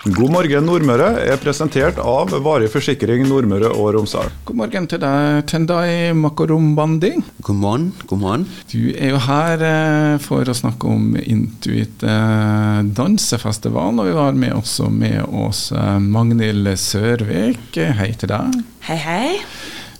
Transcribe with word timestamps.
God 0.00 0.30
morgen 0.32 0.64
Nordmøre 0.64 1.10
er 1.28 1.36
presentert 1.42 1.98
av 2.00 2.30
Varig 2.40 2.70
forsikring 2.72 3.26
Nordmøre 3.28 3.68
og 3.68 3.90
Romsdal. 3.98 4.30
God 4.48 4.56
morgen 4.56 4.86
til 4.88 5.02
deg, 5.02 5.42
Tendai 5.50 6.14
Makorombandi. 6.16 7.10
God 7.44 7.58
morgen. 7.60 7.90
god 8.08 8.22
morgen. 8.22 8.46
Du 8.72 8.94
er 8.94 9.12
jo 9.12 9.20
her 9.20 9.60
eh, 9.60 10.14
for 10.24 10.48
å 10.48 10.54
snakke 10.56 10.88
om 10.88 11.18
Intuit 11.20 12.00
eh, 12.00 12.80
dansefestival, 12.96 14.00
og 14.00 14.08
vi 14.08 14.16
har 14.16 14.40
med 14.40 14.56
også 14.56 14.88
med 14.88 15.20
oss 15.36 15.66
eh, 15.76 15.98
Magnhild 16.00 16.72
Sørvik. 16.80 17.76
Hei 17.76 18.14
til 18.16 18.32
deg. 18.32 18.56
Hei, 18.88 18.96
hei. 19.04 19.28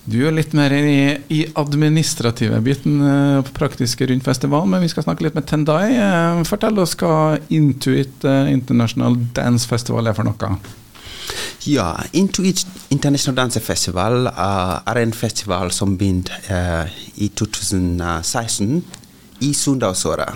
Du 0.09 0.17
er 0.25 0.33
litt 0.33 0.55
mer 0.57 0.73
i, 0.73 1.13
i 1.29 1.41
administrative 1.61 2.57
biten 2.65 3.01
på 3.45 3.53
praktiske 3.53 4.07
rundt 4.09 4.25
festivalen, 4.25 4.71
men 4.73 4.81
vi 4.81 4.89
skal 4.89 5.05
snakke 5.05 5.27
litt 5.27 5.35
med 5.37 5.45
Tendai. 5.49 5.93
Eh, 5.93 6.41
fortell 6.49 6.79
oss 6.81 6.95
hva 6.97 7.37
Intuit 7.53 8.25
eh, 8.25 8.49
International 8.49 9.17
Dance 9.35 9.69
Festival 9.69 10.09
er 10.09 10.17
for 10.17 10.25
noe. 10.25 10.55
Ja, 11.69 11.91
Intuit 12.17 12.63
International 12.89 13.37
Dance 13.43 13.61
Festival 13.61 14.25
er 14.31 15.01
en 15.03 15.13
festival 15.13 15.69
som 15.75 15.93
begynte 15.99 16.33
i 17.21 17.29
2016 17.37 18.81
i 19.45 19.51
Sunndalsåra. 19.53 20.31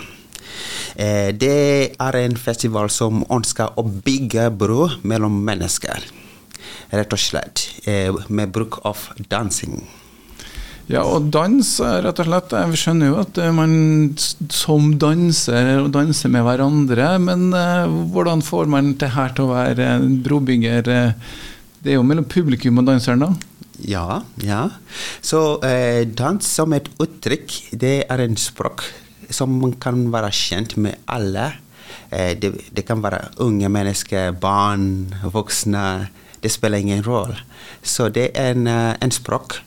Uh, 0.95 1.31
det 1.35 1.97
er 1.99 2.17
en 2.21 2.37
festival 2.39 2.87
som 2.93 3.25
ønsker 3.33 3.73
å 3.75 3.83
bygge 3.83 4.45
bro 4.55 4.85
mellom 5.03 5.41
mennesker 5.43 6.05
rett 6.91 7.13
og 7.13 7.21
slett, 7.21 7.67
eh, 7.85 8.11
med 8.29 8.51
bruk 8.55 8.81
av 8.85 9.07
dansing. 9.29 9.83
Ja, 10.87 11.01
og 11.01 11.31
dans, 11.33 11.69
rett 11.81 12.19
og 12.21 12.27
slett. 12.27 12.51
Vi 12.69 12.77
skjønner 12.77 13.09
jo 13.09 13.17
at 13.23 13.39
man 13.57 13.71
som 14.53 14.91
danser 15.01 15.87
danser 15.89 16.29
med 16.29 16.45
hverandre, 16.45 17.07
men 17.17 17.49
hvordan 18.13 18.45
får 18.45 18.69
man 18.69 18.93
det 19.01 19.09
her 19.15 19.33
til 19.33 19.47
å 19.47 19.55
være 19.55 19.89
brobygger? 20.21 20.85
Det 20.85 21.89
er 21.89 21.97
jo 21.97 22.05
mellom 22.05 22.29
publikum 22.29 22.77
og 22.81 22.85
danseren, 22.85 23.25
da? 23.25 23.33
Ja, 23.83 24.21
ja. 24.43 24.69
Så 25.21 25.59
eh, 25.65 26.05
dans 26.07 26.45
som 26.45 26.73
et 26.73 26.87
uttrykk, 27.01 27.53
det 27.75 27.95
er 28.09 28.23
en 28.23 28.37
språk 28.39 28.85
som 29.33 29.57
kan 29.81 30.07
være 30.13 30.31
kjent 30.35 30.77
med 30.81 31.01
alle. 31.11 31.51
Eh, 32.09 32.33
det, 32.39 32.53
det 32.75 32.85
kan 32.87 33.03
være 33.03 33.35
unge 33.43 33.69
mennesker, 33.71 34.35
barn, 34.39 35.13
voksne 35.33 35.85
det 36.45 36.53
spiller 36.53 36.83
ingen 36.83 37.01
rolle. 37.05 37.41
Så 37.81 38.11
det 38.13 38.29
er 38.37 38.53
en, 38.53 38.69
en 38.69 39.13
språk 39.13 39.57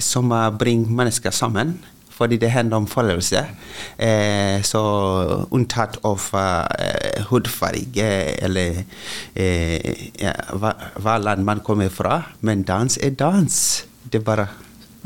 som 0.00 0.32
bringer 0.58 0.96
mennesker 0.96 1.34
sammen. 1.34 1.76
Fordi 2.18 2.36
det 2.36 2.50
handler 2.50 2.76
om 2.76 2.86
følelser. 2.86 3.44
Eh, 3.98 4.62
så 4.62 4.80
unntatt 5.54 6.00
av 6.04 6.24
uh, 6.34 7.26
hudfarge 7.30 8.08
eller 8.42 8.80
eh, 9.38 10.08
ja, 10.18 10.32
hva, 10.58 10.72
hva, 10.98 11.18
land 11.22 11.46
man 11.46 11.62
kommer 11.62 11.92
fra. 11.94 12.22
Men 12.40 12.64
dans 12.66 12.98
er 12.98 13.14
dans. 13.14 13.60
Det 14.02 14.18
er 14.18 14.26
bare 14.26 14.48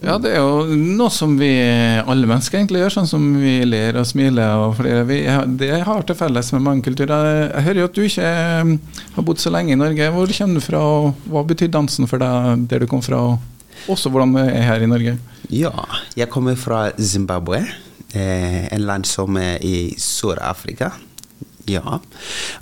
ja, 0.03 0.17
det 0.19 0.33
er 0.34 0.41
jo 0.42 0.77
noe 0.77 1.11
som 1.14 1.36
vi 1.39 1.50
alle 2.03 2.27
mennesker 2.27 2.58
egentlig 2.58 2.83
gjør, 2.83 2.95
sånn 2.97 3.08
som 3.11 3.27
vi 3.39 3.61
ler 3.69 3.98
og 4.00 4.08
smiler. 4.08 4.64
og 4.64 4.75
flere. 4.81 5.05
Vi, 5.08 5.20
det 5.61 5.70
har 5.86 6.06
til 6.08 6.19
felles 6.19 6.50
med 6.56 6.64
mange 6.67 6.86
kulturer. 6.86 7.28
Jeg 7.53 7.67
hører 7.69 7.81
jo 7.83 7.89
at 7.89 7.97
du 7.97 8.03
ikke 8.05 8.33
eh, 8.33 8.73
har 9.17 9.27
bodd 9.28 9.42
så 9.42 9.53
lenge 9.55 9.75
i 9.75 9.78
Norge. 9.78 10.11
Hvor 10.14 10.34
kommer 10.39 10.58
du 10.58 10.64
fra, 10.64 10.83
og 10.83 11.30
hva 11.30 11.45
betyr 11.47 11.70
dansen 11.73 12.11
for 12.11 12.23
deg 12.23 12.67
der 12.70 12.83
du 12.83 12.91
kom 12.91 13.05
fra, 13.05 13.23
og 13.23 13.92
også 13.92 14.11
hvordan 14.12 14.34
det 14.36 14.48
er 14.50 14.67
her 14.67 14.83
i 14.83 14.91
Norge? 14.91 15.17
Ja, 15.53 15.73
jeg 16.19 16.30
kommer 16.33 16.58
fra 16.58 16.89
Zimbabwe, 16.98 17.62
eh, 18.14 18.67
en 18.75 18.86
land 18.89 19.06
som 19.06 19.39
er 19.39 19.62
i 19.62 19.95
Sør-Afrika. 19.98 20.92
Ja. 21.70 21.98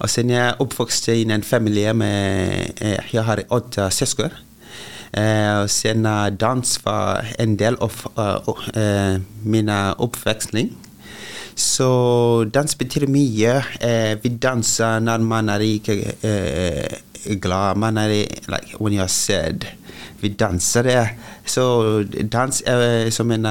Og 0.00 0.10
siden 0.12 0.34
jeg 0.34 0.60
oppvokste 0.60 1.16
i 1.16 1.24
en 1.24 1.44
familie 1.46 1.94
med 1.96 2.76
eh, 2.84 3.00
Jeg 3.12 3.24
har 3.24 3.44
åtte 3.48 3.88
søsken. 3.90 4.34
Uh, 5.10 5.66
sen 5.66 6.06
uh, 6.06 6.28
dans 6.30 6.76
var 6.84 7.26
en 7.42 7.56
del 7.58 7.74
av 7.82 7.96
uh, 8.14 9.18
min 9.42 9.70
oppveksling. 9.98 10.70
Så 11.54 11.88
dans 12.54 12.76
betyr 12.78 13.08
mye. 13.10 13.56
vi 14.22 14.30
danser 14.40 15.00
når 15.02 15.24
man 15.26 15.50
er 15.52 15.60
ikke 15.60 15.96
glad. 17.42 17.76
Man 17.76 17.98
er 17.98 18.08
like 18.48 18.78
when 18.80 18.94
you're 18.94 19.08
sad. 19.08 19.66
Vi 20.22 20.28
danser 20.28 20.82
det. 20.82 21.08
Så 21.44 22.04
dans 22.32 22.62
er 22.64 23.10
som 23.10 23.30
en 23.30 23.44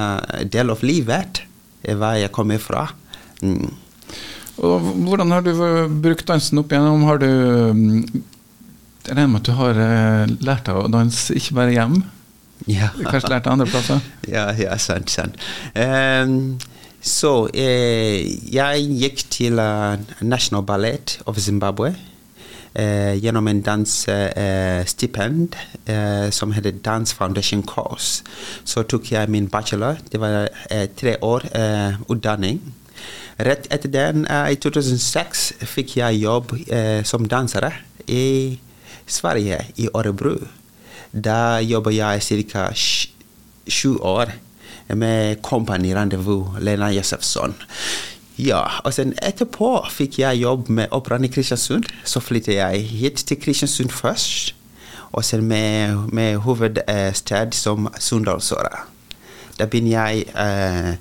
del 0.50 0.73
av 0.73 0.81
livet. 0.81 1.44
Hva 1.84 2.16
jeg 2.17 2.31
kommer 2.31 2.57
fra. 2.57 2.88
Mm. 3.44 3.69
Og 4.57 4.89
hvordan 5.05 5.31
har 5.31 5.45
du 5.45 5.53
brukt 6.01 6.28
dansen 6.28 6.63
opp 6.63 6.73
igjennom? 6.73 7.05
Har 7.05 7.22
du 7.22 7.29
jeg 9.07 9.15
regner 9.15 9.31
med 9.31 9.41
at 9.41 9.47
du 9.47 9.55
har 9.57 9.77
uh, 9.79 10.33
lært 10.43 10.67
deg 10.67 10.79
å 10.79 10.89
danse 10.91 11.35
ikke 11.35 11.55
bare 11.57 11.75
hjem? 11.75 12.01
Ja. 12.67 12.91
Kanskje 12.97 13.31
lært 13.31 13.45
deg 13.47 13.53
andre 13.53 13.69
plasser? 13.69 14.03
ja, 14.35 14.49
ja, 14.59 14.75
sant. 14.81 15.09
sant. 15.13 15.39
Um, 15.73 16.59
så 16.99 17.47
eh, 17.55 18.27
jeg 18.51 18.87
gikk 18.99 19.23
til 19.31 19.59
uh, 19.59 19.95
National 20.21 20.65
Ballet 20.67 21.21
of 21.25 21.39
Zimbabwe 21.39 21.93
eh, 22.75 23.15
gjennom 23.23 23.47
en 23.47 23.61
dansestipend 23.63 25.55
eh, 25.87 26.27
som 26.35 26.51
heter 26.51 26.71
Dance 26.83 27.16
Foundation 27.16 27.63
Course. 27.63 28.23
Så 28.67 28.83
tok 28.83 29.11
jeg 29.11 29.31
min 29.31 29.47
bachelor. 29.47 29.95
Det 30.11 30.19
var 30.19 30.49
tre 30.99 31.16
år 31.21 31.47
utdanning. 32.09 32.59
Rett 33.39 33.67
etter 33.71 33.89
den, 33.89 34.27
i 34.27 34.55
2006, 34.59 35.53
fikk 35.63 35.97
jeg 35.97 36.19
jobb 36.19 36.51
som 37.07 37.27
danser 37.31 37.71
i 38.11 38.59
Sverige, 39.09 39.59
i 39.78 39.90
Örebro. 39.94 40.38
Da 41.14 41.59
jobber 41.59 41.92
jeg 41.92 42.22
ca. 42.52 42.70
sju 43.70 43.97
år 43.97 44.31
med 44.96 45.42
Company 45.42 45.94
Rendezvous, 45.94 46.59
Lena 46.59 46.92
Josefsson. 46.92 47.56
Ja, 48.40 48.62
og 48.86 48.94
sen 48.96 49.12
etterpå 49.25 49.74
fikk 49.92 50.22
jeg 50.22 50.40
jobb 50.46 50.70
med 50.72 50.94
Operaen 50.96 51.25
i 51.28 51.31
Kristiansund. 51.31 51.90
Så 52.08 52.22
flyttet 52.24 52.56
jeg 52.56 52.86
hit 52.88 53.25
til 53.28 53.40
Kristiansund 53.42 53.92
først, 53.92 54.56
og 55.12 55.26
sen 55.26 55.44
med, 55.44 56.08
med 56.14 56.38
hovedsted 56.46 57.52
som 57.58 57.90
Sundalsåra. 58.00 58.86
Da 59.59 59.68
begynner 59.68 60.08
jeg 60.08 60.30
eh, 60.40 60.94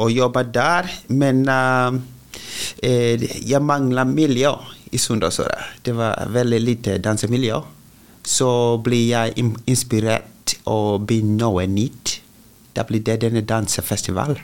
å 0.00 0.08
jobbe 0.08 0.46
der, 0.54 0.88
men 1.12 1.44
eh, 1.52 3.26
jeg 3.50 3.60
mangler 3.60 4.08
miljø 4.08 4.54
i 4.90 4.98
Sunndalsåra. 4.98 5.58
Det 5.82 5.92
var 5.92 6.28
veldig 6.32 6.60
lite 6.60 6.98
dansemiljø. 6.98 7.60
Så 8.24 8.50
blir 8.84 9.08
jeg 9.08 9.52
inspirert 9.66 10.56
og 10.68 11.06
begynner 11.08 11.46
noe 11.46 11.66
nytt. 11.66 12.18
Da 12.76 12.84
blir 12.88 13.02
det 13.04 13.20
denne 13.24 13.42
dansefestivalen 13.42 14.40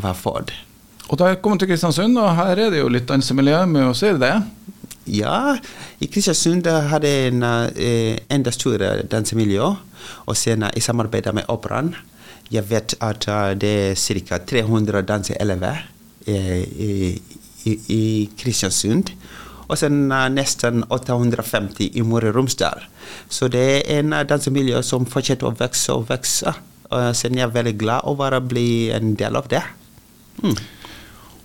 var 0.00 0.14
for. 0.14 0.50
Og 1.10 1.18
da 1.18 1.32
kom 1.34 1.42
kom 1.42 1.58
til 1.58 1.68
Kristiansund, 1.68 2.18
og 2.18 2.36
her 2.36 2.56
er 2.56 2.70
det 2.70 2.78
jo 2.78 2.88
litt 2.88 3.08
dansemiljø, 3.08 3.64
med 3.66 3.88
å 3.88 3.94
si 3.96 4.12
det? 4.14 4.34
Ja, 5.10 5.56
i 5.98 6.06
Kristiansund 6.06 6.66
hadde 6.66 7.08
jeg 7.08 7.32
en 7.32 7.42
eh, 7.42 8.20
enda 8.30 8.52
større 8.54 9.02
dansemiljø. 9.10 9.72
Og 10.26 10.36
senere 10.36 10.70
i 10.76 10.80
samarbeid 10.80 11.26
med 11.34 11.48
Operaen. 11.48 11.94
Jeg 12.50 12.66
vet 12.70 12.94
at 13.00 13.26
uh, 13.30 13.52
det 13.54 13.72
er 13.90 14.22
ca. 14.26 14.38
300 14.38 15.02
danseelever 15.06 15.84
eh, 16.26 16.62
i, 16.62 16.92
i, 17.64 17.74
i 17.94 18.30
Kristiansund 18.38 19.12
og 19.70 19.78
sen 19.78 20.10
uh, 20.10 20.26
nesten 20.32 20.82
850 20.90 21.94
i 21.94 22.02
Møre 22.06 22.32
og 22.32 22.40
Romsdal. 22.40 22.82
Så 23.30 23.48
det 23.52 23.62
er 23.78 24.00
en 24.00 24.12
uh, 24.14 24.24
dansemiljø 24.26 24.82
som 24.86 25.06
fortsetter 25.08 25.48
å 25.48 25.54
vokse 25.56 25.94
og 25.94 26.08
vokse. 26.10 26.52
Uh, 26.90 27.12
så 27.14 27.30
jeg 27.30 27.44
er 27.44 27.54
veldig 27.54 27.76
glad 27.78 28.10
over 28.10 28.36
å 28.36 28.42
bli 28.42 28.90
en 28.94 29.14
del 29.18 29.38
av 29.38 29.48
det. 29.52 29.62
Mm. 30.42 30.58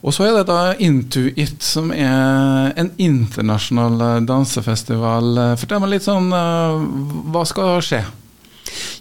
Og 0.06 0.14
så 0.14 0.28
er 0.28 0.36
det 0.36 0.44
da 0.50 0.60
Intuit, 0.86 1.64
som 1.66 1.90
er 1.94 2.74
en 2.78 2.92
internasjonal 3.02 4.26
dansefestival. 4.28 5.58
Fortell 5.58 5.82
meg 5.82 5.96
litt 5.96 6.06
sånn 6.06 6.30
Hva 6.30 7.42
skal 7.50 7.82
skje? 7.82 8.04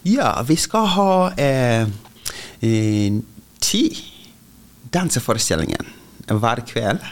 Ja, 0.09 0.31
vi 0.49 0.57
skal 0.61 0.89
ha 0.95 1.11
eh, 1.41 1.85
ti 3.61 3.83
danseforestillinger 4.95 5.85
hver 6.41 6.65
kveld. 6.69 7.05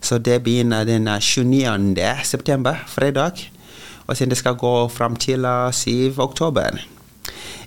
Så 0.00 0.18
det 0.18 0.42
begynner 0.42 0.84
den 0.84 1.08
29. 1.08 1.96
september, 2.24 2.84
fredag. 2.86 3.50
Og 4.06 4.16
siden 4.16 4.30
det 4.30 4.38
skal 4.38 4.56
gå 4.56 4.88
fram 4.88 5.16
til 5.16 5.46
7. 5.72 6.14
oktober. 6.18 6.78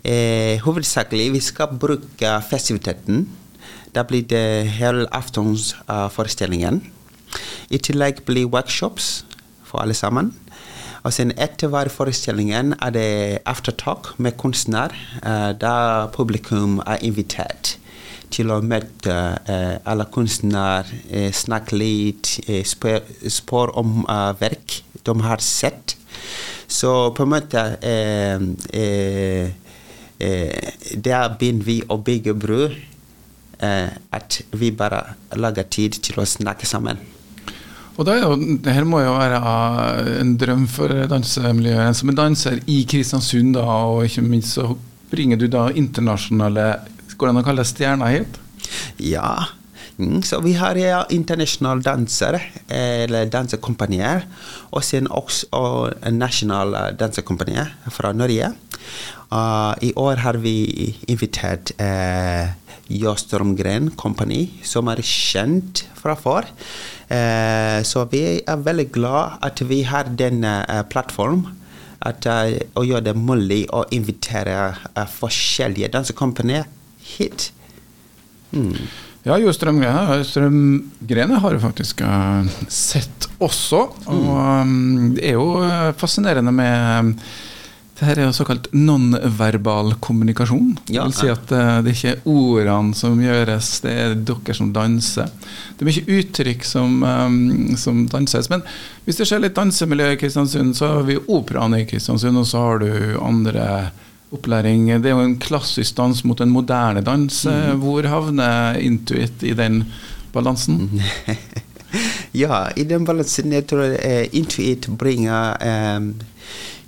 Eh, 0.04 0.58
hovedsakelig 0.66 1.34
vi 1.34 1.40
skal 1.40 1.68
bruke 1.80 2.42
festiviteten. 2.50 3.28
Da 3.96 4.04
blir 4.04 4.22
det 4.24 4.68
helaftonsforestillingen. 4.80 6.75
Uh, 6.81 6.81
I 7.69 7.78
tillegg 7.78 8.24
blir 8.25 8.46
workshops 8.46 9.25
for 9.63 9.80
alle 9.84 9.94
sammen. 9.94 10.34
Og 11.04 11.13
sen 11.13 11.31
etter 11.38 11.68
hver 11.72 11.90
forestillingen 11.90 12.74
er 12.81 12.90
det 12.96 13.40
aftertalk 13.46 14.19
med 14.19 14.31
kunstner. 14.38 14.90
Uh, 15.25 15.52
da 15.54 16.08
publikum 16.13 16.80
er 16.86 16.98
invitert 17.02 17.78
til 18.31 18.51
å 18.54 18.62
møte 18.63 19.16
eh, 19.45 19.75
alle 19.86 20.07
kunstnere, 20.12 21.01
eh, 21.10 21.31
snakke 21.36 21.78
litt, 21.78 22.38
eh, 22.48 22.63
spørre 22.66 23.75
om 23.81 24.06
verk 24.39 24.81
de 25.04 25.16
har 25.25 25.44
sett. 25.44 25.95
Så 26.72 27.12
på 27.16 27.25
en 27.25 27.33
måte 27.33 27.62
eh, 27.83 28.39
eh, 28.74 29.50
eh, 30.19 30.69
Der 30.95 31.33
begynner 31.36 31.68
vi 31.68 31.81
å 31.83 31.98
bygge 32.00 32.36
bro. 32.38 32.69
Eh, 33.62 33.89
at 34.12 34.42
vi 34.57 34.72
bare 34.74 35.04
lager 35.38 35.68
tid 35.69 36.00
til 36.01 36.22
å 36.22 36.25
snakke 36.25 36.66
sammen. 36.66 36.98
Og 38.00 38.07
det, 38.07 38.16
jo, 38.24 38.31
det 38.63 38.74
her 38.74 38.88
må 38.88 39.04
jo 39.04 39.12
være 39.13 39.42
en 40.22 40.31
drøm 40.39 40.63
for 40.72 40.89
dansemiljøet. 41.12 41.98
Som 42.00 42.10
en 42.10 42.18
danser 42.18 42.62
i 42.72 42.80
Kristiansund, 42.89 43.54
da, 43.60 43.66
og 43.92 44.07
ikke 44.07 44.24
minst 44.25 44.56
så 44.57 44.72
bringer 45.12 45.38
du 45.38 45.45
da 45.51 45.68
internasjonale 45.75 46.66
Går 47.22 47.30
det 47.30 47.34
an 47.36 47.40
å 47.44 47.46
kalle 47.46 47.62
det 47.62 47.70
stjerner 47.70 48.14
hit? 48.16 48.38
Ja. 48.98 49.28
Mm, 50.02 50.24
så 50.26 50.40
vi 50.42 50.56
har 50.58 50.74
ja, 50.80 51.04
internasjonale 51.14 51.86
dansere, 51.86 52.40
eller 52.74 53.30
dansekompanier, 53.30 54.26
og 54.74 54.82
sen 54.82 55.06
også 55.06 55.52
og 55.54 56.08
nasjonale 56.16 56.88
dansekompanier 56.98 57.70
fra 57.94 58.10
Norge. 58.18 58.50
Uh, 59.30 59.78
I 59.86 59.92
år 60.02 60.24
har 60.26 60.42
vi 60.42 60.96
invitert 61.14 61.76
uh, 61.78 62.50
Jåstrømgren 62.90 63.94
Kompani, 64.02 64.42
som 64.66 64.90
er 64.90 65.06
kjent 65.06 65.86
fra 66.02 66.18
før. 66.18 66.50
Uh, 67.06 67.86
så 67.86 68.10
vi 68.10 68.26
er 68.42 68.66
veldig 68.66 68.90
glad 68.98 69.38
at 69.46 69.62
vi 69.70 69.84
har 69.86 70.10
denne 70.10 70.58
uh, 70.66 70.82
plattformen. 70.90 71.46
At, 72.02 72.26
uh, 72.26 72.58
å 72.74 72.82
gjøre 72.82 73.12
det 73.12 73.18
mulig 73.30 73.68
å 73.70 73.86
invitere 73.94 74.72
forskjellige 75.22 75.94
dansekompanier 75.94 76.66
hit. 77.18 77.52
Mm. 78.52 78.75
Ja, 79.24 79.38
Jo 79.38 79.54
Strømgrene, 79.54 80.24
Strømgrene 80.25 81.40
har 81.44 81.54
jeg 81.54 81.62
faktisk 81.62 82.02
uh, 82.02 82.42
sett 82.68 83.30
også. 83.42 83.86
Og 84.10 84.28
um, 84.34 85.13
det 85.16 85.30
er 85.30 85.38
jo 85.38 85.94
fascinerende 86.02 86.54
med 86.56 87.16
det 88.02 88.08
her 88.08 88.18
er 88.18 88.25
jo 88.25 88.34
såkalt 88.34 88.66
nonverbal 88.74 89.92
kommunikasjon. 90.02 90.72
Ja. 90.90 91.04
Det 91.06 91.12
vil 91.12 91.18
si 91.19 91.28
at 91.30 91.52
uh, 91.54 91.84
det 91.86 91.92
er 91.92 92.00
ikke 92.00 92.31
ordene 92.34 92.98
som 92.98 93.19
gjøres, 93.22 93.69
det 93.86 93.94
er 93.94 94.16
dere 94.25 94.56
som 94.58 94.72
danser. 94.74 95.30
Det 95.78 95.86
er 95.86 95.92
mye 95.92 96.18
uttrykk 96.18 96.66
som, 96.66 96.96
um, 97.06 97.75
som 97.78 98.08
danses. 98.10 98.50
Men 98.50 98.66
hvis 99.06 99.22
det 99.22 99.30
skjer 99.30 99.46
litt 99.46 99.58
dansemiljø 99.60 100.16
i 100.16 100.18
Kristiansund, 100.18 100.74
så 100.80 100.96
har 100.96 101.06
vi 101.06 101.22
Operaen 101.22 101.78
i 101.78 101.86
Kristiansund, 101.86 102.42
og 102.42 102.50
så 102.50 102.66
har 102.66 102.81
du 102.81 102.90
andre 103.22 103.68
opplæring. 104.31 104.88
Det 105.04 105.12
er 105.12 105.16
jo 105.16 105.25
en 105.25 105.39
klassisk 105.39 105.98
dans 105.98 106.24
mot 106.24 106.42
en 106.42 106.50
moderne 106.50 107.01
dans. 107.01 107.45
Mm. 107.45 107.80
Hvor 107.83 108.07
havner 108.07 108.80
Intuit 108.80 109.44
i 109.44 109.54
den 109.54 109.83
balansen? 110.33 111.01
ja, 112.44 112.66
i 112.75 112.83
den 112.83 113.06
balansen 113.06 113.54
jeg 113.54 113.68
tror 113.68 113.95
uh, 113.98 114.24
Intuit 114.31 114.88
bringer 114.98 115.56
um, 115.98 116.13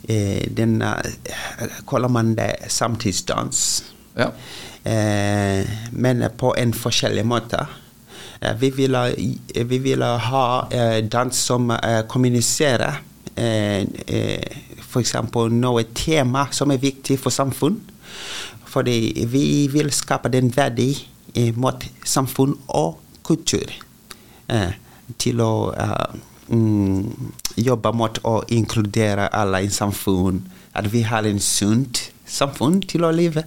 uh, 0.09 0.43
den 0.57 0.81
uh, 0.81 1.69
Kaller 1.89 2.07
man 2.07 2.35
det 2.35 2.55
samtidsdans. 2.67 3.83
Ja. 4.17 4.31
Uh, 4.83 5.69
men 5.91 6.23
på 6.37 6.55
en 6.57 6.73
forskjellig 6.73 7.25
måte. 7.25 7.65
vi, 8.59 8.69
vil, 8.69 8.97
vi 9.65 9.77
vil 9.77 10.01
ha 10.03 10.67
dans 11.11 11.35
som 11.35 11.71
kommuniserer. 12.07 12.97
Uh, 14.95 15.49
nå 15.49 15.77
et 15.79 15.93
tema 15.95 16.47
som 16.51 16.71
er 16.71 16.81
viktig 16.81 17.19
for 17.19 17.33
samfunn. 17.33 17.79
Fordi 18.73 19.25
vi 19.29 19.67
vil 19.71 19.91
skape 19.93 20.31
den 20.33 20.49
verdi 20.55 20.91
eh, 21.35 21.53
mot 21.55 21.85
samfunn 22.05 22.55
og 22.67 22.99
kultur. 23.23 23.69
Eh, 24.49 24.73
til 25.19 25.41
å 25.43 25.53
uh, 25.73 26.15
mm, 26.49 27.33
jobbe 27.61 27.91
mot 27.93 28.17
å 28.25 28.39
inkludere 28.55 29.29
alle 29.29 29.63
i 29.65 29.69
samfunn. 29.69 30.41
At 30.73 30.89
vi 30.93 31.03
har 31.05 31.27
en 31.29 31.39
sunt 31.43 32.07
samfunn 32.25 32.81
til 32.89 33.05
å 33.05 33.13
leve, 33.13 33.45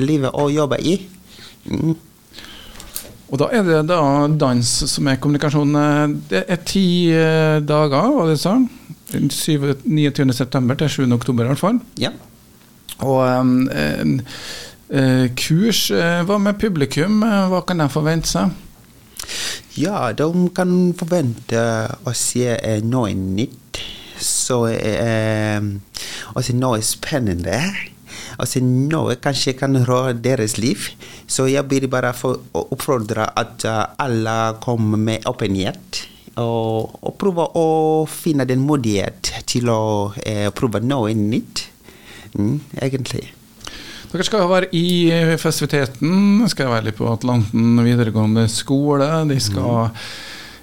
leve 0.00 0.32
og 0.32 0.52
jobbe 0.54 0.80
i. 0.80 0.96
Mm. 1.68 1.96
Og 3.32 3.40
da 3.40 3.48
er 3.56 3.64
det 3.66 3.82
da 3.88 4.00
dans 4.28 4.72
som 4.88 5.08
er 5.10 5.20
kommunikasjon. 5.20 5.76
Det 6.30 6.44
er 6.48 6.64
ti 6.64 6.86
eh, 7.12 7.60
dager, 7.64 8.12
var 8.16 8.32
det 8.32 8.40
sånn? 8.40 8.68
29.9. 9.20 10.76
til 10.78 10.90
7. 10.90 11.12
oktober 11.14 11.46
i 11.46 11.52
hvert 11.52 11.60
fall. 11.62 11.80
Ja. 12.00 12.10
Og 13.04 13.22
um, 13.40 14.20
uh, 14.90 15.26
kurs, 15.38 15.86
uh, 15.94 16.22
hva 16.26 16.38
med 16.42 16.60
publikum? 16.60 17.22
Hva 17.22 17.62
kan 17.66 17.82
de 17.82 17.88
forvente 17.92 18.30
seg? 18.30 18.54
Ja, 19.80 20.12
de 20.14 20.28
kan 20.54 20.92
forvente 20.98 21.64
å 22.04 22.14
se 22.16 22.54
noe 22.84 23.14
nytt. 23.16 23.80
Så 24.20 24.60
også 26.38 26.54
noe 26.54 26.78
spennende. 26.86 27.58
Altså 28.38 28.62
noe 28.62 29.16
kanskje 29.20 29.56
kan 29.58 29.74
røre 29.88 30.14
deres 30.14 30.54
liv. 30.60 30.86
Så 31.26 31.48
jeg 31.50 31.66
vil 31.72 31.88
bare 31.90 32.14
oppfordre 32.14 33.26
at 33.34 33.66
alle 33.66 34.36
kommer 34.62 35.00
med 35.00 35.26
åpenhet 35.28 36.04
og, 36.40 36.98
og 37.04 37.14
prøve 37.20 37.46
å 37.58 37.68
finne 38.10 38.46
den 38.48 38.62
modighet 38.64 39.32
til 39.46 39.70
å 39.70 40.12
eh, 40.24 40.50
prøve 40.54 40.82
noe 40.82 41.14
nytt, 41.16 41.66
mm, 42.34 42.58
egentlig. 42.82 43.26
Dere 44.14 44.26
skal 44.26 44.46
være 44.46 44.68
i 44.78 45.10
festiviteten, 45.42 46.44
skal 46.46 46.70
være 46.70 46.86
litt 46.86 46.98
på 47.00 47.08
Atlanten 47.10 47.80
videregående 47.82 48.44
skole. 48.46 49.08
De 49.26 49.40
skal 49.42 49.88
mm. 49.88 50.04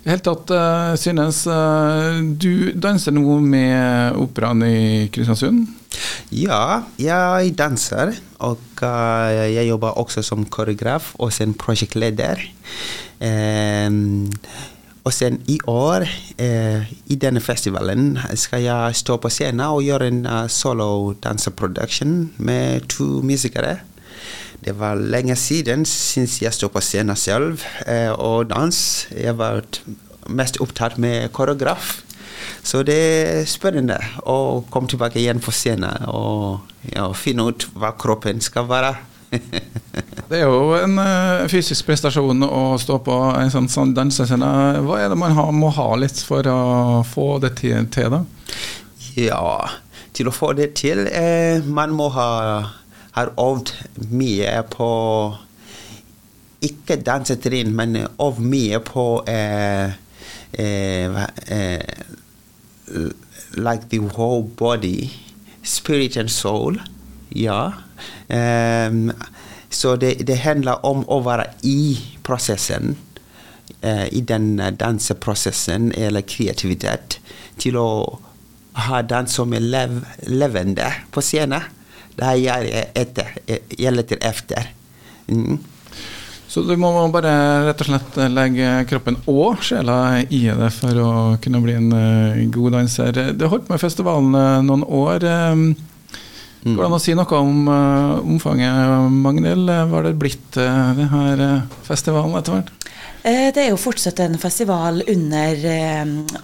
I 0.05 0.09
hele 0.13 0.23
tatt, 0.23 0.53
uh, 0.55 0.93
Synes, 0.95 1.41
uh, 1.51 2.21
du 2.23 2.71
danser 2.79 3.11
nå 3.11 3.35
med 3.43 4.15
operaen 4.23 4.63
i 4.63 5.09
Kristiansund? 5.11 5.67
Ja, 6.31 6.85
jeg 6.95 7.51
danser. 7.59 8.15
Og 8.39 8.63
uh, 8.87 9.27
jeg 9.51 9.67
jobber 9.67 9.99
også 9.99 10.23
som 10.23 10.47
koreograf 10.47 11.11
og 11.19 11.35
som 11.35 11.51
prosjektleder. 11.51 12.39
Um, 13.19 14.31
og 15.03 15.13
sen 15.13 15.39
i 15.49 15.57
år, 15.67 16.05
eh, 16.37 16.85
i 17.09 17.15
denne 17.15 17.41
festivalen, 17.41 18.19
skal 18.35 18.61
jeg 18.61 18.95
stå 18.95 19.17
på 19.17 19.29
scenen 19.29 19.63
og 19.65 19.81
gjøre 19.83 20.07
en 20.07 20.25
uh, 20.25 20.47
solo 20.47 21.13
danseproduction 21.23 22.33
med 22.37 22.85
to 22.89 23.03
musikere. 23.25 23.79
Det 24.61 24.79
var 24.79 24.95
lenge 24.95 25.35
siden 25.35 25.85
siden 25.85 26.29
jeg 26.41 26.53
sto 26.53 26.67
på 26.69 26.81
scenen 26.81 27.15
selv 27.15 27.63
eh, 27.87 28.11
og 28.11 28.49
dans. 28.49 29.07
Jeg 29.09 29.37
var 29.37 29.61
mest 30.29 30.61
opptatt 30.61 30.97
med 30.97 31.31
koreograf. 31.33 32.03
Så 32.63 32.83
det 32.85 32.97
er 33.01 33.45
spennende 33.49 33.97
å 34.29 34.61
komme 34.69 34.89
tilbake 34.89 35.17
igjen 35.17 35.41
på 35.41 35.53
scenen 35.53 36.05
og 36.09 36.61
ja, 36.93 37.07
finne 37.17 37.47
ut 37.49 37.65
hva 37.73 37.95
kroppen 37.97 38.41
skal 38.41 38.69
være. 38.69 38.93
Det 39.31 40.39
er 40.39 40.43
jo 40.43 40.73
en 40.75 40.97
uh, 40.99 41.45
fysisk 41.51 41.87
prestasjon 41.87 42.43
å 42.47 42.63
stå 42.81 42.99
på 43.05 43.15
en 43.37 43.53
sånn, 43.53 43.69
sånn 43.71 43.95
dansescene. 43.95 44.51
Hva 44.83 44.99
er 44.99 45.11
det 45.13 45.19
man 45.19 45.35
ha, 45.37 45.47
må 45.55 45.71
ha 45.75 45.87
litt 45.99 46.19
for 46.27 46.47
å 46.51 46.59
få 47.07 47.33
det 47.43 47.55
til, 47.61 47.87
til 47.93 48.11
da? 48.13 48.21
Ja, 49.15 49.69
til 50.15 50.29
å 50.29 50.35
få 50.35 50.53
det 50.55 50.69
til 50.79 51.03
eh, 51.07 51.59
Man 51.67 51.91
må 51.95 52.05
ha 52.15 52.29
har 53.11 53.33
øvd 53.39 53.73
mye 54.11 54.61
på 54.71 54.89
Ikke 56.61 56.95
dansetrinn, 57.01 57.73
men 57.75 57.97
øvd 58.05 58.39
mye 58.39 58.79
på 58.85 59.05
eh, 59.27 59.91
eh, 60.53 61.23
eh, 61.47 61.79
Like 63.51 63.89
the 63.89 63.99
whole 63.99 64.43
body. 64.43 65.11
Spirit 65.63 66.17
and 66.17 66.31
soul. 66.31 66.77
Ja. 67.31 67.73
Um, 68.27 69.11
så 69.69 69.95
det, 69.95 70.13
det, 70.27 70.41
handler 70.43 70.85
om 70.85 71.05
å 71.07 71.21
være 71.23 71.47
i 71.63 71.95
prosessen, 72.23 72.97
uh, 73.85 74.07
i 74.11 74.21
den 74.21 74.55
danseprosessen 74.79 75.91
eller 75.95 76.27
kreativitet, 76.27 77.19
til 77.61 77.79
å 77.79 77.89
ha 78.87 79.01
dans 79.03 79.31
som 79.31 79.53
er 79.55 79.63
lev, 79.63 80.01
levende 80.27 80.89
på 81.11 81.23
scenen. 81.23 81.67
Det 82.15 82.27
er 82.27 82.39
jeg 82.41 82.87
etter, 82.99 83.35
jeg 83.47 83.93
leter 83.95 84.19
efter. 84.27 84.73
Mm. 85.31 85.59
Så 86.51 86.65
du 86.67 86.73
må 86.75 86.89
bare 87.13 87.31
rett 87.63 87.79
og 87.79 87.87
slett 87.87 88.17
legge 88.27 88.71
kroppen 88.89 89.15
og 89.31 89.61
sjela 89.63 90.19
i 90.19 90.41
det 90.51 90.67
for 90.75 90.97
å 90.99 91.11
kunne 91.39 91.61
bli 91.63 91.77
en 91.79 92.49
god 92.51 92.75
danser. 92.75 93.21
Du 93.39 93.45
holdt 93.47 93.71
med 93.71 93.79
festivalen 93.79 94.35
noen 94.67 94.83
år. 94.83 95.23
Mm. 96.61 96.75
Går 96.75 96.83
det 96.83 96.89
an 96.89 96.97
å 96.97 97.01
si 97.01 97.15
noe 97.17 97.39
om 97.41 97.71
uh, 97.71 98.19
omfanget, 98.21 99.11
Magnhild? 99.11 99.69
Hva 99.69 99.97
har 99.97 100.09
det 100.09 100.17
blitt 100.21 100.59
uh, 100.61 100.91
denne 100.97 101.51
festivalen 101.87 102.37
etter 102.37 102.59
hvert? 102.59 102.75
Det 103.21 103.61
er 103.61 103.67
jo 103.69 103.77
fortsatt 103.77 104.17
en 104.23 104.33
festival 104.41 105.03
under 105.05 105.59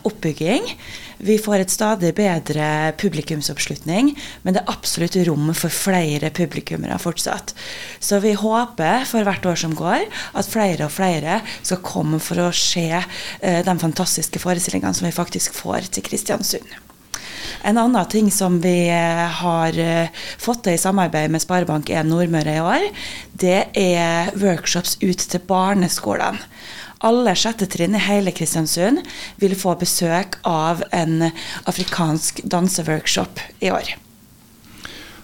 oppbygging. 0.05 0.67
Vi 1.17 1.37
får 1.41 1.63
et 1.63 1.73
stadig 1.73 2.11
bedre 2.17 2.93
publikumsoppslutning, 3.01 4.11
men 4.43 4.53
det 4.53 4.61
er 4.61 4.73
absolutt 4.73 5.17
rom 5.25 5.49
for 5.57 5.73
flere 5.73 6.29
publikummere 6.29 6.99
fortsatt. 7.01 7.55
Så 7.99 8.21
vi 8.21 8.35
håper 8.37 9.07
for 9.09 9.25
hvert 9.25 9.47
år 9.49 9.57
som 9.57 9.73
går, 9.77 10.05
at 10.37 10.51
flere 10.51 10.85
og 10.85 10.93
flere 10.93 11.41
skal 11.63 11.81
komme 11.85 12.21
for 12.21 12.45
å 12.45 12.51
se 12.53 12.89
eh, 12.93 13.63
de 13.65 13.77
fantastiske 13.81 14.41
forestillingene 14.43 14.93
som 14.93 15.09
vi 15.09 15.15
faktisk 15.15 15.57
får 15.57 15.89
til 15.89 16.05
Kristiansund. 16.05 16.77
En 17.63 17.77
annen 17.77 18.09
ting 18.09 18.31
som 18.31 18.59
vi 18.61 18.89
eh, 18.89 19.23
har 19.41 19.77
eh, 19.79 20.09
fått 20.37 20.65
til 20.67 20.77
i 20.77 20.81
samarbeid 20.81 21.33
med 21.33 21.43
Sparebank1 21.43 22.09
Nordmøre 22.09 22.57
i 22.57 22.63
år, 22.63 22.87
det 23.33 23.59
er 23.77 24.33
workshops 24.37 24.97
ut 25.01 25.25
til 25.31 25.43
barneskolene. 25.47 26.41
Alle 27.05 27.35
sjette 27.37 27.67
trinn 27.69 27.93
i 27.93 28.01
hele 28.01 28.33
Kristiansund 28.33 29.03
vil 29.37 29.53
få 29.57 29.75
besøk 29.77 30.39
av 30.49 30.81
en 30.89 31.29
afrikansk 31.69 32.41
danseworkshop 32.49 33.43
i 33.61 33.69
år. 33.69 33.93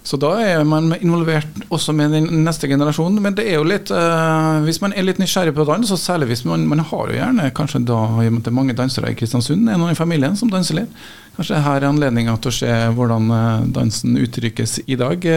Så 0.03 0.17
da 0.19 0.33
er 0.43 0.65
man 0.67 0.91
involvert 0.97 1.61
også 1.71 1.93
med 1.95 2.11
den 2.11 2.43
neste 2.43 2.67
generasjonen. 2.67 3.21
Men 3.23 3.37
det 3.37 3.45
er 3.47 3.55
jo 3.55 3.67
litt 3.67 3.91
uh, 3.93 4.59
Hvis 4.65 4.81
man 4.83 4.91
er 4.91 5.05
litt 5.07 5.21
nysgjerrig 5.21 5.55
på 5.55 5.65
dans, 5.69 5.93
og 5.95 6.01
særlig 6.01 6.27
hvis 6.33 6.43
man, 6.47 6.67
man 6.67 6.83
har 6.83 7.07
jo 7.07 7.17
gjerne 7.17 7.49
kanskje 7.55 7.85
da 7.87 8.01
det 8.19 8.51
er 8.51 8.57
mange 8.57 8.75
dansere 8.75 9.13
i 9.13 9.17
Kristiansund, 9.17 9.69
er 9.69 9.79
noen 9.79 9.95
i 9.95 9.99
familien 9.99 10.35
som 10.39 10.51
danser 10.51 10.81
litt. 10.81 11.01
Kanskje 11.37 11.63
her 11.63 11.79
er 11.79 11.89
anledninga 11.89 12.35
til 12.43 12.51
å 12.51 12.57
se 12.59 12.73
hvordan 12.99 13.31
uh, 13.31 13.65
dansen 13.79 14.19
uttrykkes 14.19 14.81
i 14.85 14.99
dag. 14.99 15.31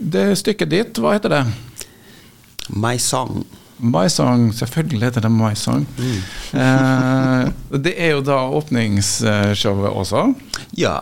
Det 0.00 0.26
stykket 0.42 0.74
ditt, 0.74 0.98
hva 0.98 1.14
heter 1.14 1.38
det? 1.38 1.44
My 2.74 2.98
Song. 2.98 3.44
My 3.80 4.08
Song, 4.08 4.50
selvfølgelig 4.54 5.06
heter 5.08 5.20
det 5.24 5.30
My 5.32 5.54
Song. 5.54 5.86
Mm. 5.98 6.16
eh, 6.60 7.78
det 7.80 7.94
er 7.96 8.10
jo 8.10 8.20
da 8.20 8.36
åpningsshowet 8.58 9.90
også? 9.90 10.24
Ja, 10.76 10.98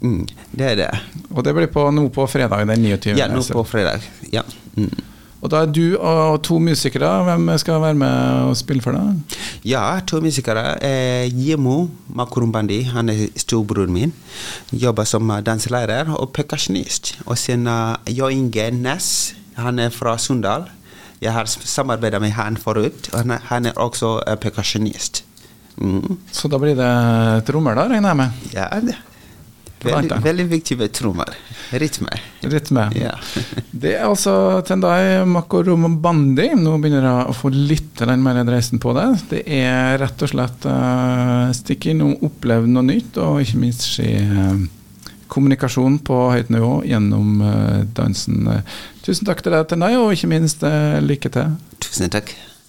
mm, 0.00 0.26
det 0.52 0.70
er 0.70 0.76
det. 0.80 0.90
Og 1.32 1.44
det 1.44 1.54
blir 1.56 1.70
på, 1.72 1.86
nå 1.94 2.08
på 2.12 2.26
fredag 2.30 2.66
den 2.68 2.84
29. 2.84 3.16
Ja, 3.18 3.28
nå 3.30 3.42
på 3.48 3.64
fredag. 3.68 4.04
Ja. 4.32 4.44
Mm. 4.76 4.92
Og 5.42 5.50
da 5.50 5.64
er 5.64 5.72
du 5.74 5.96
og 5.98 6.36
to 6.46 6.60
musikere. 6.62 7.08
Hvem 7.26 7.50
skal 7.58 7.80
være 7.82 7.98
med 7.98 8.50
og 8.50 8.54
spille 8.58 8.82
for 8.84 8.94
deg? 8.94 9.38
Ja, 9.66 9.98
to 10.06 10.20
musikere. 10.22 10.76
Eh, 10.78 11.26
Jemo 11.34 11.88
Makurumbandi, 12.14 12.84
han 12.94 13.10
er 13.10 13.24
storebroren 13.36 13.90
min. 13.92 14.14
Jobber 14.70 15.08
som 15.08 15.32
danselærer 15.42 16.14
og 16.14 16.30
perkusjonist. 16.36 17.16
Og 17.26 17.38
sin 17.38 17.66
uh, 17.66 17.98
Jo 18.06 18.30
Inge 18.30 18.70
Næss, 18.70 19.34
han 19.58 19.82
er 19.82 19.90
fra 19.90 20.14
Sunndal. 20.18 20.68
Jeg 21.22 21.34
har 21.34 21.46
samarbeida 21.46 22.18
med 22.22 22.34
han 22.34 22.56
forut, 22.56 23.10
og 23.12 23.38
han 23.50 23.66
er 23.66 23.78
også 23.78 24.20
uh, 24.22 24.34
perkusjonist. 24.38 25.24
Mm. 25.76 26.18
Så 26.30 26.48
da 26.48 26.58
blir 26.62 26.78
det 26.78 26.92
trommer, 27.48 27.74
da, 27.74 27.88
regner 27.90 28.12
jeg 28.12 28.20
med? 28.22 28.52
Ja, 28.54 28.68
det. 28.78 29.00
Veldig, 29.84 30.18
veldig 30.22 30.46
viktig 30.50 30.76
med 30.78 30.92
trommer. 30.94 31.32
Rytme. 31.72 32.18
Rytme. 32.40 32.84
Ja. 32.98 33.14
det 33.84 33.94
er 33.96 34.06
altså 34.08 34.34
Tendai 34.66 35.24
Makoromobandi. 35.28 36.50
Nå 36.60 36.76
begynner 36.82 37.08
jeg 37.08 37.32
å 37.32 37.36
få 37.36 37.52
litt 37.54 38.04
mer 38.22 38.42
dreisen 38.46 38.82
på 38.82 38.94
det. 38.98 39.08
Det 39.32 39.42
er 39.46 39.98
rett 40.02 40.22
og 40.22 40.32
slett 40.34 40.68
uh, 40.68 41.48
stikk 41.56 41.90
innom, 41.92 42.14
oppleve 42.26 42.70
noe 42.70 42.86
nytt, 42.86 43.18
og 43.22 43.42
ikke 43.42 43.64
minst 43.64 43.88
se 43.96 44.08
uh, 44.20 44.54
kommunikasjon 45.32 45.98
på 46.04 46.22
høyt 46.34 46.52
nivå 46.52 46.78
gjennom 46.88 47.42
uh, 47.42 47.82
dansen. 47.96 48.46
Tusen 49.02 49.28
takk 49.28 49.42
til 49.44 49.56
deg, 49.56 49.68
Tendai, 49.70 49.94
og 49.98 50.14
ikke 50.14 50.32
minst 50.34 50.64
uh, 50.66 51.00
lykke 51.02 51.32
til. 51.32 51.60
Tusen 51.82 52.12
takk. 52.12 52.34